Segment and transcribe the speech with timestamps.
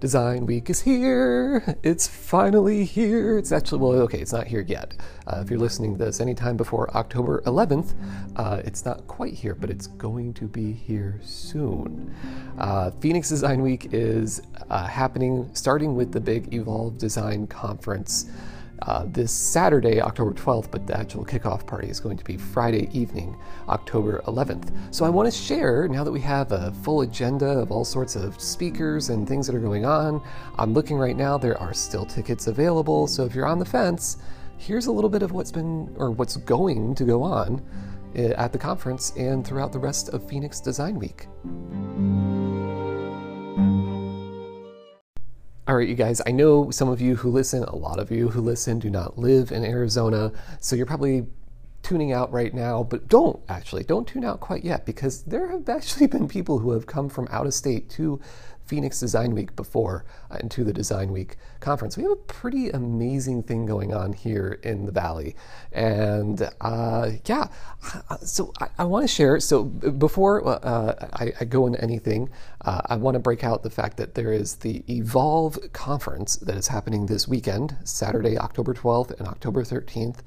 [0.00, 1.76] Design Week is here.
[1.82, 3.36] It's finally here.
[3.36, 4.94] It's actually, well, okay, it's not here yet.
[5.26, 7.92] Uh, if you're listening to this anytime before October 11th,
[8.36, 12.14] uh, it's not quite here, but it's going to be here soon.
[12.58, 18.30] Uh, Phoenix Design Week is uh, happening starting with the big Evolve Design Conference
[18.82, 22.88] uh, this Saturday, October 12th, but the actual kickoff party is going to be Friday
[22.92, 23.36] evening,
[23.68, 24.72] October 11th.
[24.94, 28.16] So I want to share, now that we have a full agenda of all sorts
[28.16, 30.22] of speakers and things that are going on,
[30.58, 33.06] I'm looking right now, there are still tickets available.
[33.06, 34.18] So if you're on the fence,
[34.56, 37.62] here's a little bit of what's been, or what's going to go on
[38.14, 41.26] eh, at the conference and throughout the rest of Phoenix Design Week.
[45.70, 48.28] All right, you guys, I know some of you who listen, a lot of you
[48.28, 50.32] who listen, do not live in Arizona.
[50.58, 51.28] So you're probably
[51.82, 55.68] tuning out right now, but don't actually, don't tune out quite yet because there have
[55.68, 58.20] actually been people who have come from out of state to
[58.70, 61.96] Phoenix Design Week before uh, and to the Design Week conference.
[61.96, 65.34] We have a pretty amazing thing going on here in the Valley.
[65.72, 67.48] And uh, yeah,
[68.08, 69.40] uh, so I, I want to share.
[69.40, 72.30] So before uh, I, I, go into anything,
[72.64, 76.56] uh, I want to break out the fact that there is the Evolve conference that
[76.56, 80.18] is happening this weekend, Saturday, October 12th and October 13th.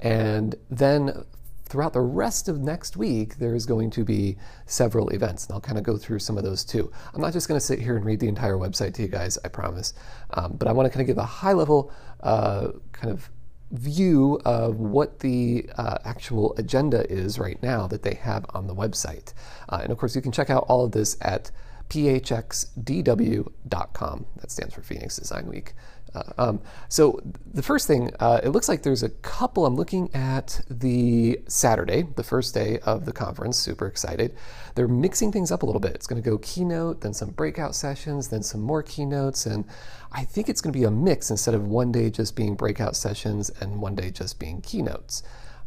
[0.00, 1.24] And then
[1.68, 5.60] throughout the rest of next week, there is going to be several events, and I'll
[5.60, 6.90] kind of go through some of those too.
[7.14, 9.38] I'm not just going to sit here and read the entire website to you guys,
[9.44, 9.92] I promise,
[10.34, 13.30] um, but I want to kind of give a high level uh, kind of
[13.70, 18.74] view of what the uh, actual agenda is right now that they have on the
[18.74, 19.34] website.
[19.68, 21.50] Uh, and of course, you can check out all of this at
[21.90, 23.46] phxdw.com.
[24.36, 25.74] That stands for Phoenix Design Week.
[26.14, 27.20] Uh, um, so
[27.52, 29.66] the first thing, uh, it looks like there's a couple.
[29.66, 33.58] I'm looking at the Saturday, the first day of the conference.
[33.58, 34.34] Super excited.
[34.74, 35.94] They're mixing things up a little bit.
[35.94, 39.64] It's going to go keynote, then some breakout sessions, then some more keynotes, and
[40.12, 42.96] I think it's going to be a mix instead of one day just being breakout
[42.96, 45.22] sessions and one day just being keynotes.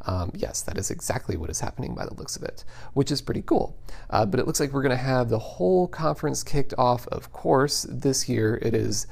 [0.06, 2.64] Um, yes, that is exactly what is happening by the looks of it,
[2.94, 3.78] which is pretty cool.
[4.10, 7.32] Uh, but it looks like we're going to have the whole conference kicked off, of
[7.32, 8.58] course, this year.
[8.64, 9.06] It is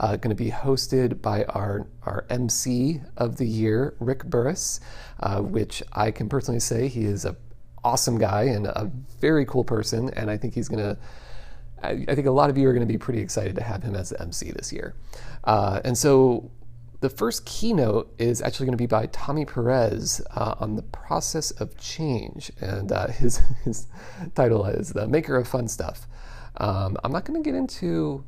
[0.00, 4.80] uh, going to be hosted by our, our MC of the year, Rick Burris,
[5.20, 7.36] uh, which I can personally say he is a
[7.84, 8.90] awesome guy and a
[9.20, 10.98] very cool person, and I think he's going to.
[11.82, 13.94] I think a lot of you are going to be pretty excited to have him
[13.94, 14.94] as the MC this year.
[15.44, 16.50] Uh, and so
[17.00, 21.52] the first keynote is actually going to be by Tommy Perez uh, on the process
[21.52, 23.86] of change, and uh, his his
[24.34, 26.06] title is the maker of fun stuff.
[26.56, 28.24] Um, I'm not going to get into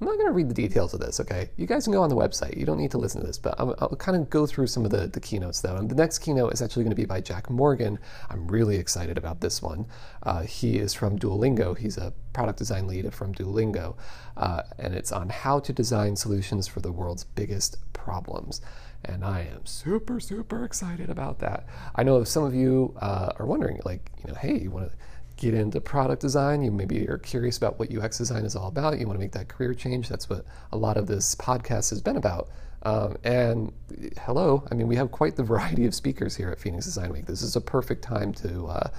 [0.00, 1.50] I'm not going to read the details of this, okay?
[1.56, 2.56] You guys can go on the website.
[2.56, 4.86] You don't need to listen to this, but I'll, I'll kind of go through some
[4.86, 5.76] of the, the keynotes, though.
[5.76, 7.98] And the next keynote is actually going to be by Jack Morgan.
[8.30, 9.86] I'm really excited about this one.
[10.22, 11.76] Uh, he is from Duolingo.
[11.76, 13.96] He's a product design lead from Duolingo,
[14.38, 18.62] uh, and it's on how to design solutions for the world's biggest problems.
[19.04, 21.66] And I am super, super excited about that.
[21.94, 24.96] I know some of you uh, are wondering, like, you know, hey, you want to
[25.40, 29.00] get into product design, you maybe are curious about what UX design is all about,
[29.00, 30.08] you want to make that career change.
[30.08, 32.50] That's what a lot of this podcast has been about.
[32.82, 33.72] Um, and
[34.20, 37.26] hello, I mean, we have quite the variety of speakers here at Phoenix Design Week.
[37.26, 38.90] This is a perfect time to uh,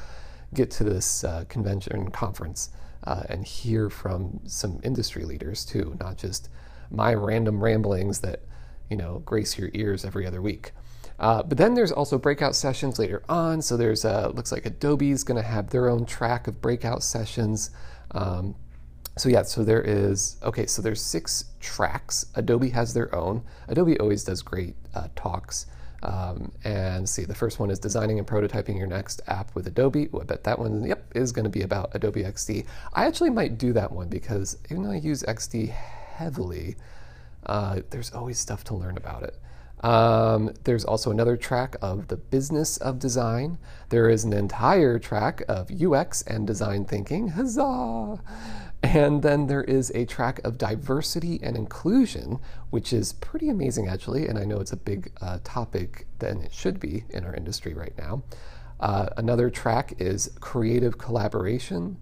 [0.54, 2.72] get to this uh, convention conference
[3.04, 6.50] uh, and hear from some industry leaders too, not just
[6.90, 8.42] my random ramblings that
[8.90, 10.72] you know grace your ears every other week.
[11.22, 13.62] Uh, but then there's also breakout sessions later on.
[13.62, 17.70] So there's uh, looks like Adobe's going to have their own track of breakout sessions.
[18.10, 18.56] Um,
[19.18, 20.66] so yeah, so there is okay.
[20.66, 22.26] So there's six tracks.
[22.34, 23.44] Adobe has their own.
[23.68, 25.68] Adobe always does great uh, talks.
[26.02, 30.10] Um, and see, the first one is designing and prototyping your next app with Adobe.
[30.16, 32.66] Ooh, I bet that one, yep, is going to be about Adobe XD.
[32.94, 36.76] I actually might do that one because even though I use XD heavily,
[37.46, 39.36] uh, there's always stuff to learn about it.
[39.82, 43.58] Um, there's also another track of the business of design.
[43.90, 47.30] There is an entire track of UX and design thinking.
[47.30, 48.20] Huzzah!
[48.84, 52.40] And then there is a track of diversity and inclusion,
[52.72, 54.28] which is pretty amazing actually.
[54.28, 57.74] And I know it's a big uh, topic than it should be in our industry
[57.74, 58.24] right now.
[58.80, 61.98] Uh, another track is creative collaboration.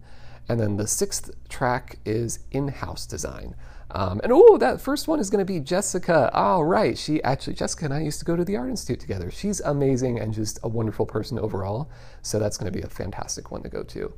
[0.48, 3.56] And then the sixth track is in house design.
[3.92, 6.30] Um, and oh, that first one is going to be Jessica.
[6.34, 9.32] All right, she actually Jessica and I used to go to the Art Institute together.
[9.32, 11.90] She's amazing and just a wonderful person overall.
[12.22, 14.14] So that's going to be a fantastic one to go to.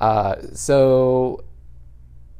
[0.00, 1.44] Uh, so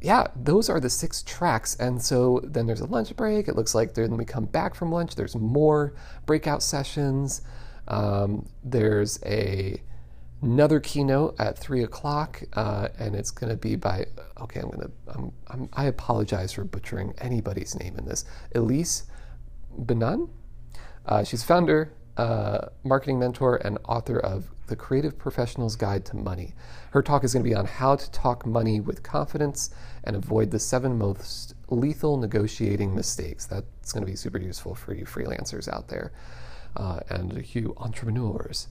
[0.04, 1.76] yeah, those are the six tracks.
[1.76, 3.48] And so then there's a lunch break.
[3.48, 5.14] It looks like then we come back from lunch.
[5.14, 5.94] There's more
[6.26, 7.40] breakout sessions.
[7.88, 9.80] Um, there's a
[10.44, 14.04] another keynote at three o'clock, uh, and it's going to be by.
[14.40, 15.32] Okay, I'm going to.
[15.48, 18.24] I'm, i apologize for butchering anybody's name in this.
[18.54, 19.04] Ilise
[19.80, 20.28] Benun.
[21.06, 26.54] Uh, she's founder, uh, marketing mentor, and author of The Creative Professional's Guide to Money.
[26.90, 29.70] Her talk is going to be on how to talk money with confidence
[30.04, 33.46] and avoid the seven most lethal negotiating mistakes.
[33.46, 36.12] That's going to be super useful for you freelancers out there
[36.76, 38.68] uh, and you entrepreneurs.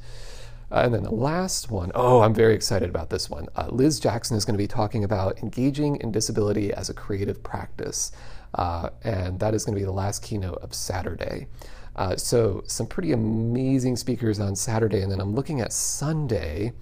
[0.72, 3.48] Uh, and then the last one, oh, I'm very excited about this one.
[3.56, 7.44] Uh, Liz Jackson is going to be talking about engaging in disability as a creative
[7.44, 8.12] practice.
[8.56, 11.48] Uh, and that is going to be the last keynote of Saturday.
[11.96, 15.02] Uh, so, some pretty amazing speakers on Saturday.
[15.02, 16.74] And then I'm looking at Sunday.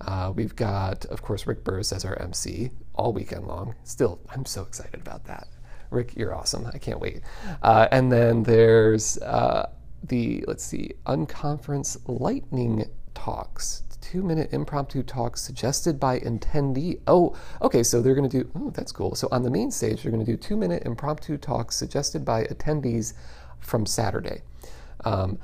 [0.00, 3.76] Uh, we've got, of course, Rick Burris as our MC all weekend long.
[3.84, 5.46] Still, I'm so excited about that.
[5.90, 6.68] Rick, you're awesome.
[6.74, 7.20] I can't wait.
[7.62, 9.18] Uh, and then there's
[10.08, 17.00] the, let's see, Unconference Lightning talks, two minute impromptu talks suggested by attendee.
[17.08, 19.16] Oh, okay, so they're going to do, oh, that's cool.
[19.16, 22.44] So on the main stage, they're going to do two minute impromptu talks suggested by
[22.44, 23.14] attendees
[23.58, 24.42] from Saturday.
[25.04, 25.38] Um,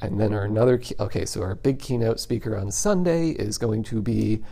[0.00, 4.00] and then our another, okay, so our big keynote speaker on Sunday is going to
[4.00, 4.42] be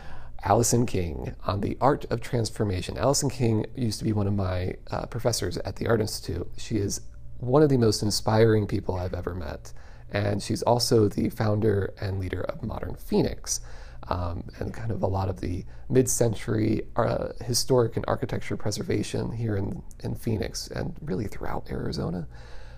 [0.43, 2.97] Alison King on the art of transformation.
[2.97, 6.47] Alison King used to be one of my uh, professors at the Art Institute.
[6.57, 7.01] She is
[7.39, 9.73] one of the most inspiring people I've ever met
[10.11, 13.61] and she's also the founder and leader of Modern Phoenix.
[14.07, 19.57] Um, and kind of a lot of the mid-century uh, historic and architecture preservation here
[19.57, 22.27] in, in Phoenix and really throughout Arizona.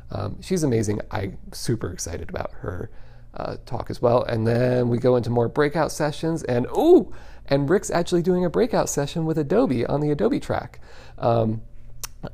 [0.09, 1.01] Um, she's amazing.
[1.11, 2.89] I'm super excited about her
[3.33, 4.23] uh, talk as well.
[4.23, 7.13] And then we go into more breakout sessions, and oh,
[7.45, 10.79] and Rick's actually doing a breakout session with Adobe on the Adobe track.
[11.17, 11.61] Um,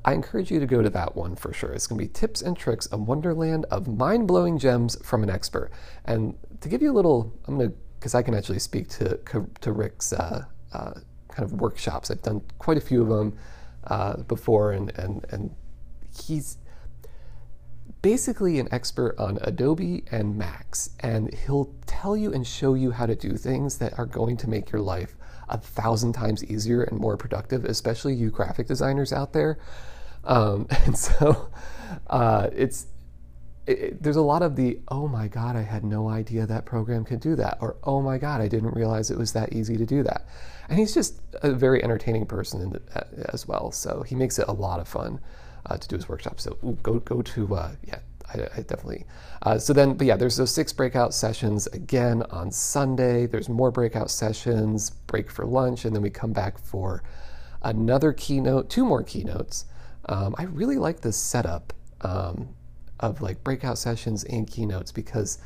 [0.05, 1.73] I encourage you to go to that one for sure.
[1.73, 5.29] It's going to be tips and tricks, a wonderland of mind blowing gems from an
[5.29, 5.71] expert.
[6.05, 9.19] And to give you a little, I'm going to, because I can actually speak to,
[9.61, 10.93] to Rick's uh, uh,
[11.29, 12.11] kind of workshops.
[12.11, 13.37] I've done quite a few of them
[13.87, 15.55] uh, before, and, and, and
[16.25, 16.57] he's
[18.01, 20.91] basically an expert on Adobe and Max.
[21.01, 24.49] And he'll tell you and show you how to do things that are going to
[24.49, 25.15] make your life
[25.53, 29.57] a thousand times easier and more productive, especially you graphic designers out there.
[30.25, 31.49] Um, and so
[32.07, 32.87] uh, it's
[33.65, 37.05] it, there's a lot of the oh my god, I had no idea that program
[37.05, 39.85] could do that, or oh my god, I didn't realize it was that easy to
[39.85, 40.27] do that.
[40.67, 44.53] And he's just a very entertaining person the, as well, so he makes it a
[44.53, 45.19] lot of fun
[45.67, 46.41] uh, to do his workshop.
[46.41, 47.99] So go go to uh, yeah
[48.29, 49.05] I, I definitely.
[49.41, 53.25] Uh, so then, but yeah, there's those six breakout sessions again on Sunday.
[53.25, 57.03] There's more breakout sessions, break for lunch, and then we come back for
[57.61, 59.65] another keynote, two more keynotes.
[60.07, 62.49] Um, I really like this setup um,
[62.99, 65.39] of like breakout sessions and keynotes because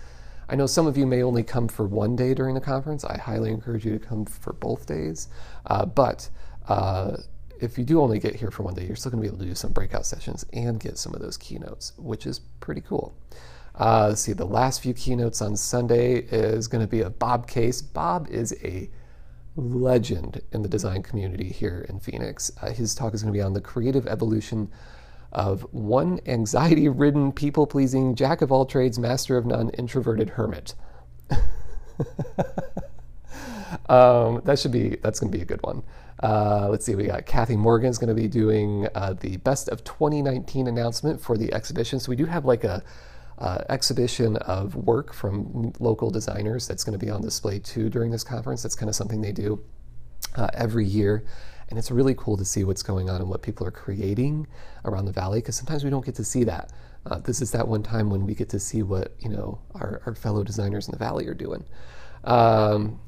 [0.50, 3.04] I know some of you may only come for one day during the conference.
[3.04, 5.28] I highly encourage you to come for both days.
[5.66, 6.30] Uh, but
[6.68, 7.18] uh,
[7.62, 9.44] if you do only get here for one day, you're still going to be able
[9.44, 13.16] to do some breakout sessions and get some of those keynotes, which is pretty cool.
[13.80, 17.48] Uh, let's see, the last few keynotes on Sunday is going to be a Bob
[17.48, 17.82] Case.
[17.82, 18.90] Bob is a
[19.56, 22.52] legend in the design community here in Phoenix.
[22.62, 24.72] Uh, his talk is going to be on the creative evolution
[25.32, 30.74] of one anxiety ridden, people pleasing, jack of all trades, master of none, introverted hermit.
[33.90, 35.84] um, that should be, that's going to be a good one.
[36.22, 39.70] Uh, let's see, we got Kathy Morgan is going to be doing uh, the best
[39.70, 42.00] of 2019 announcement for the exhibition.
[42.00, 42.84] So we do have like a
[43.38, 48.10] uh, exhibition of work from local designers that's going to be on display too during
[48.10, 48.64] this conference.
[48.64, 49.64] That's kind of something they do
[50.36, 51.24] uh, every year.
[51.70, 54.48] And it's really cool to see what's going on and what people are creating
[54.86, 56.72] around the valley because sometimes we don't get to see that.
[57.06, 60.02] Uh, this is that one time when we get to see what you know our,
[60.06, 61.64] our fellow designers in the valley are doing.
[62.24, 63.00] Um,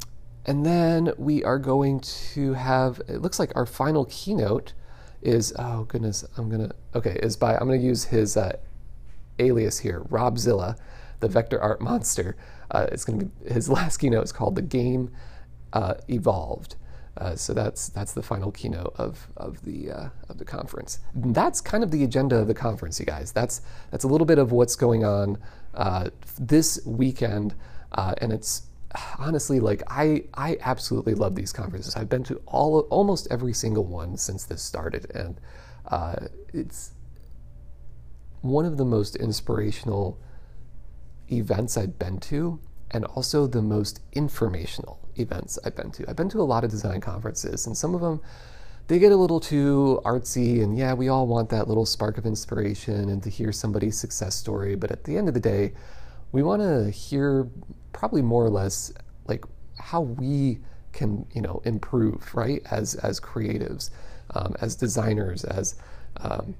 [0.49, 4.73] and then we are going to have, it looks like our final keynote
[5.21, 8.57] is, oh goodness, I'm going to, okay, is by, I'm going to use his uh,
[9.37, 10.75] alias here, Robzilla,
[11.19, 12.35] the vector art monster.
[12.71, 15.11] Uh, it's going to be, his last keynote is called The Game
[15.71, 16.77] uh, Evolved.
[17.15, 20.99] Uh, so that's that's the final keynote of of the uh, of the conference.
[21.13, 23.31] That's kind of the agenda of the conference, you guys.
[23.33, 25.37] That's that's a little bit of what's going on
[25.75, 27.55] uh, this weekend,
[27.91, 28.68] and it's
[29.17, 31.95] honestly, like I, I absolutely love these conferences.
[31.95, 35.39] I've been to all, almost every single one since this started, and
[35.87, 36.91] uh, it's
[38.41, 40.19] one of the most inspirational
[41.31, 42.59] events I've been to,
[42.91, 46.09] and also the most informational events I've been to.
[46.09, 48.21] I've been to a lot of design conferences, and some of them
[48.87, 52.25] they get a little too artsy, and yeah, we all want that little spark of
[52.25, 54.75] inspiration and to hear somebody's success story.
[54.75, 55.73] But at the end of the day,
[56.31, 57.47] we want to hear
[57.93, 58.93] probably more or less
[59.27, 59.43] like
[59.77, 60.59] how we
[60.91, 63.89] can you know improve right as as creatives,
[64.31, 65.75] um, as designers, as
[66.17, 66.55] um,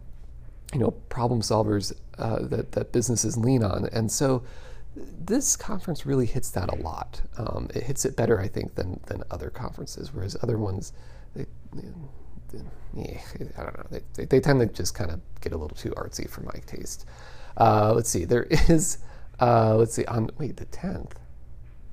[0.73, 4.43] you know problem solvers uh, that that businesses lean on, and so
[4.95, 7.21] this conference really hits that a lot.
[7.37, 10.13] Um, it hits it better, I think, than than other conferences.
[10.13, 10.93] Whereas other ones,
[11.35, 11.87] they, they,
[12.95, 13.19] yeah,
[13.57, 16.27] I don't know, they, they, tend to just kind of get a little too artsy
[16.29, 17.05] for my taste.
[17.57, 18.97] Uh, let's see, there is,
[19.41, 21.15] uh, let's see, on wait the tenth.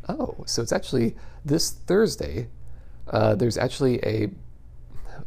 [0.08, 2.48] Oh, so it's actually this Thursday.
[3.08, 4.30] Uh, there's actually a,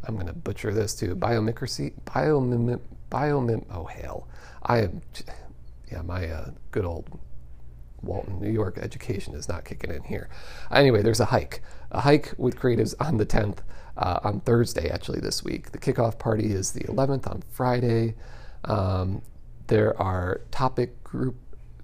[0.04, 3.64] I'm going to butcher this too, biomimicry, biomim, biomim.
[3.70, 4.28] Oh hell,
[4.62, 5.02] I am,
[5.90, 7.18] yeah, my uh, good old
[8.02, 10.28] Walton, New York education is not kicking in here.
[10.70, 13.58] Anyway, there's a hike, a hike with creatives on the 10th,
[13.96, 15.72] uh, on Thursday actually this week.
[15.72, 18.14] The kickoff party is the 11th on Friday.
[18.64, 19.22] Um,
[19.66, 21.36] there are topic group,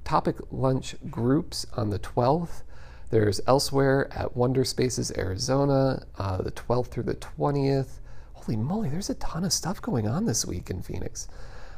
[0.07, 2.63] topic lunch groups on the 12th.
[3.11, 7.99] There's elsewhere at Wonderspaces, Arizona, uh, the 12th through the 20th.
[8.33, 11.29] Holy moly, there's a ton of stuff going on this week in Phoenix.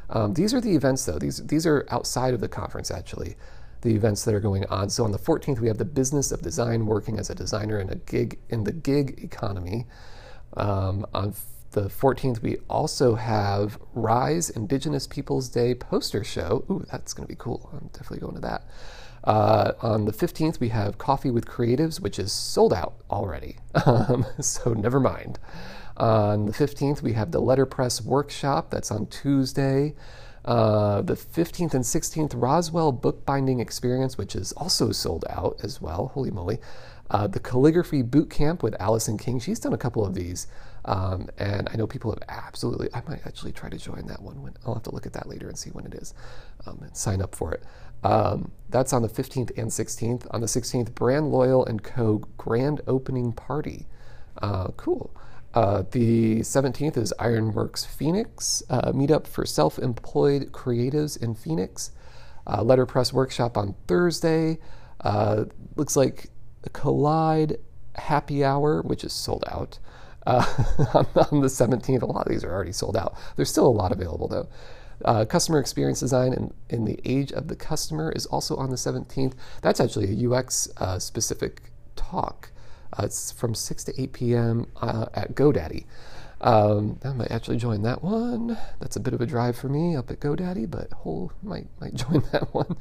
[0.09, 1.19] Um, these are the events, though.
[1.19, 3.35] These these are outside of the conference, actually
[3.81, 4.89] the events that are going on.
[4.89, 7.89] So on the 14th, we have the business of design, working as a designer in
[7.89, 9.85] a gig in the gig economy.
[10.57, 11.33] Um, on
[11.71, 16.65] the 14th, we also have Rise Indigenous Peoples Day poster show.
[16.69, 17.69] Ooh, that's going to be cool.
[17.73, 18.63] I'm definitely going to that.
[19.23, 23.57] Uh, on the 15th, we have Coffee with Creatives, which is sold out already.
[23.85, 25.39] Um, so never mind.
[25.97, 28.69] On the 15th, we have the Letterpress Workshop.
[28.71, 29.95] That's on Tuesday.
[30.45, 36.07] Uh, the 15th and 16th Roswell Bookbinding Experience, which is also sold out as well.
[36.13, 36.59] Holy moly.
[37.11, 39.39] Uh, the Calligraphy Boot Camp with Alison King.
[39.39, 40.47] She's done a couple of these.
[40.85, 44.41] Um, and I know people have absolutely, I might actually try to join that one.
[44.41, 46.13] When, I'll have to look at that later and see when it is
[46.65, 47.63] um, and sign up for it.
[48.03, 50.27] Um, that's on the 15th and 16th.
[50.31, 52.19] On the 16th, Brand Loyal and Co.
[52.37, 53.87] Grand Opening Party.
[54.41, 55.13] Uh, cool.
[55.53, 61.91] Uh, the 17th is Ironworks Phoenix, uh, meetup for self employed creatives in Phoenix.
[62.45, 64.59] Uh, letterpress workshop on Thursday.
[65.01, 66.29] Uh, looks like
[66.73, 67.57] Collide
[67.95, 69.79] Happy Hour, which is sold out.
[70.25, 70.45] Uh,
[70.93, 73.15] on, the 17th, a lot of these are already sold out.
[73.35, 74.47] There's still a lot available though.
[75.05, 78.75] Uh, customer experience design in, in the age of the customer is also on the
[78.75, 79.33] 17th.
[79.61, 82.51] That's actually a UX specific talk.
[82.93, 84.67] Uh, it's from 6 to 8 p.m.
[84.81, 85.85] Uh, at GoDaddy.
[86.41, 88.57] Um, I might actually join that one.
[88.79, 91.93] That's a bit of a drive for me up at GoDaddy, but whole might might
[91.95, 92.77] join that one.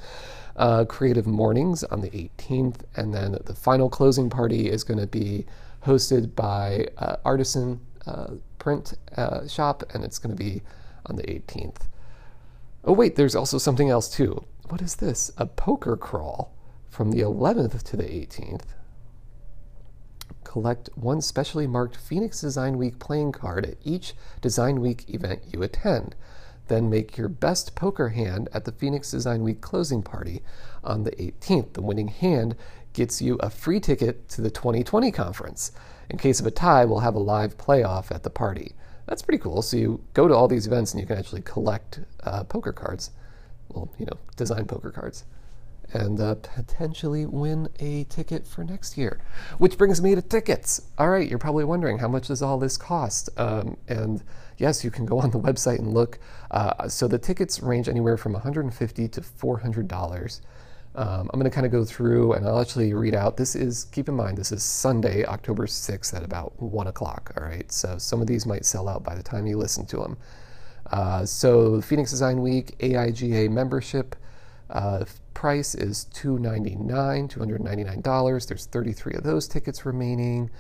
[0.58, 5.06] Uh, Creative Mornings on the 18th, and then the final closing party is going to
[5.06, 5.46] be
[5.84, 10.62] hosted by uh, Artisan uh, Print uh, Shop, and it's going to be
[11.06, 11.86] on the 18th.
[12.84, 14.44] Oh wait, there's also something else too.
[14.68, 15.30] What is this?
[15.38, 16.52] A poker crawl
[16.90, 18.62] from the 11th to the 18th
[20.48, 25.62] collect one specially marked Phoenix Design Week playing card at each Design Week event you
[25.62, 26.16] attend.
[26.68, 30.42] Then make your best poker hand at the Phoenix Design Week closing party
[30.84, 31.72] on the 18th.
[31.72, 32.56] The winning hand
[32.92, 35.72] gets you a free ticket to the 2020 conference.
[36.10, 38.74] In case of a tie, we'll have a live playoff at the party.
[39.06, 39.62] That's pretty cool.
[39.62, 43.10] So you go to all these events and you can actually collect uh, poker cards.
[43.68, 45.24] Well, you know, design poker cards
[45.92, 49.20] and uh, potentially win a ticket for next year.
[49.58, 50.82] Which brings me to tickets.
[50.98, 53.30] All right, you're probably wondering how much does all this cost?
[53.36, 54.22] Um, and
[54.58, 56.18] yes, you can go on the website and look.
[56.50, 60.42] Uh, so the tickets range anywhere from 150 to 400 dollars.
[60.94, 63.36] Um, I'm going to kind of go through and I'll actually read out.
[63.36, 67.32] This is, keep in mind, this is Sunday, October 6th at about 1 o'clock.
[67.36, 69.98] All right, so some of these might sell out by the time you listen to
[69.98, 70.16] them.
[70.90, 74.16] Uh, so, Phoenix Design Week, AIGA membership,
[74.70, 78.46] uh, price is 299, $299.
[78.48, 80.50] There's 33 of those tickets remaining.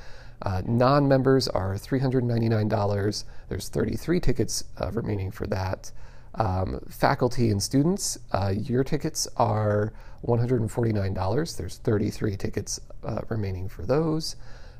[0.42, 3.24] Uh, non members are $399.
[3.48, 5.90] There's 33 tickets uh, remaining for that.
[6.34, 9.92] Um, faculty and students, uh, your tickets are
[10.26, 11.56] $149.
[11.56, 14.36] There's 33 tickets uh, remaining for those.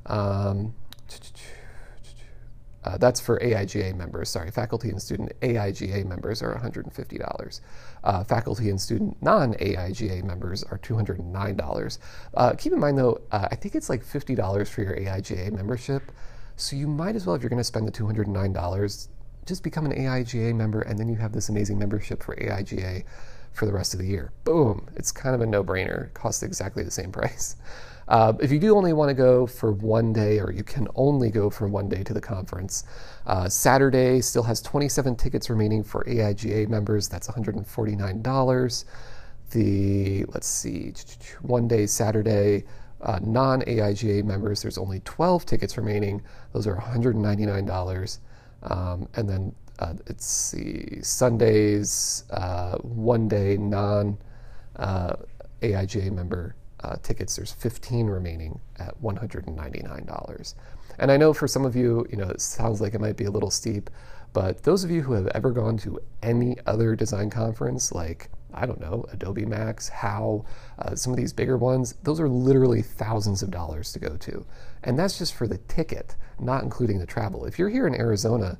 [0.06, 0.74] Um,
[2.84, 4.30] uh, that's for AIGA members.
[4.30, 7.60] Sorry, faculty and student AIGA members are $150.
[8.04, 11.98] Uh, faculty and student non AIGA members are $209.
[12.34, 16.12] Uh, keep in mind though, uh, I think it's like $50 for your AIGA membership.
[16.56, 19.08] So you might as well, if you're going to spend the $209,
[19.46, 23.04] just become an AIGA member and then you have this amazing membership for AIGA
[23.52, 24.32] for the rest of the year.
[24.44, 24.88] Boom!
[24.94, 26.06] It's kind of a no brainer.
[26.06, 27.56] It costs exactly the same price.
[28.08, 31.30] Uh, if you do only want to go for one day, or you can only
[31.30, 32.84] go for one day to the conference,
[33.26, 37.06] uh, Saturday still has 27 tickets remaining for AIGA members.
[37.08, 38.84] That's $149.
[39.50, 40.94] The, let's see,
[41.42, 42.64] one day Saturday,
[43.02, 46.22] uh, non AIGA members, there's only 12 tickets remaining.
[46.52, 48.18] Those are $199.
[48.62, 54.16] Um, and then uh, it's the Sundays, uh, one day non
[54.76, 55.14] uh,
[55.62, 57.36] AIGA member uh, tickets.
[57.36, 60.54] There's 15 remaining at $199.
[60.98, 63.24] And I know for some of you, you know, it sounds like it might be
[63.24, 63.90] a little steep,
[64.32, 68.66] but those of you who have ever gone to any other design conference, like I
[68.66, 70.44] don't know, Adobe Max, How,
[70.78, 74.46] uh, some of these bigger ones, those are literally thousands of dollars to go to.
[74.82, 77.44] And that's just for the ticket, not including the travel.
[77.44, 78.58] If you're here in Arizona,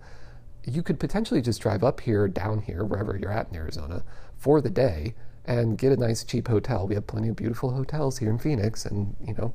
[0.64, 4.04] you could potentially just drive up here, down here, wherever you're at in Arizona,
[4.36, 5.14] for the day
[5.48, 6.86] and get a nice cheap hotel.
[6.86, 9.54] We have plenty of beautiful hotels here in Phoenix, and you know,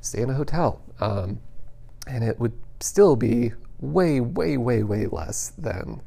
[0.00, 0.80] stay in a hotel.
[1.00, 1.40] Um,
[2.06, 6.00] and it would still be way, way, way, way less than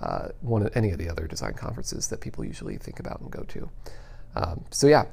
[0.00, 3.30] uh, one of any of the other design conferences that people usually think about and
[3.30, 3.70] go to.
[4.34, 5.04] Um, so yeah,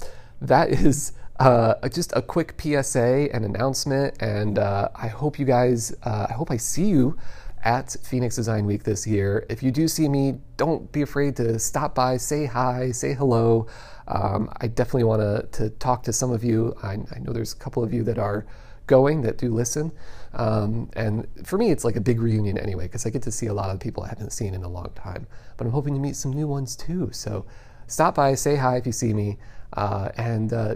[0.42, 5.94] that is uh, just a quick PSA and announcement, and uh, I hope you guys,
[6.04, 7.18] uh, I hope I see you
[7.66, 9.46] at Phoenix Design Week this year.
[9.50, 13.68] If you do see me, don't be afraid to stop by, say hi, say hello.
[14.08, 16.76] Um, I definitely want to talk to some of you.
[16.84, 18.46] I, I know there's a couple of you that are
[18.86, 19.92] going that do listen.
[20.36, 23.48] Um, and for me, it's like a big reunion anyway, because I get to see
[23.48, 25.26] a lot of people I haven't seen in a long time.
[25.58, 27.10] But I'm hoping to meet some new ones too.
[27.12, 27.46] So
[27.88, 29.40] stop by, say hi if you see me,
[29.74, 30.76] uh, and uh,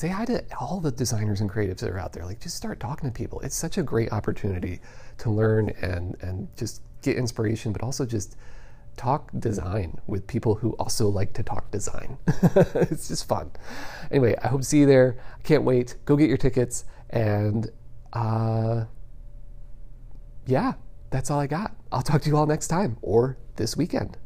[0.00, 2.24] say hi to all the designers and creatives that are out there.
[2.24, 3.38] Like, just start talking to people.
[3.40, 4.80] It's such a great opportunity
[5.18, 8.36] to learn and and just get inspiration, but also just
[8.96, 12.16] talk design with people who also like to talk design.
[12.26, 13.50] it's just fun.
[14.10, 15.18] Anyway, I hope to see you there.
[15.38, 15.96] I can't wait.
[16.06, 16.84] Go get your tickets.
[17.10, 17.70] And
[18.14, 18.84] uh,
[20.46, 20.72] yeah,
[21.10, 21.76] that's all I got.
[21.92, 24.16] I'll talk to you all next time or this weekend.